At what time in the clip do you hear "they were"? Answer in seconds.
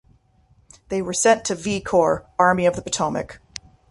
0.89-1.13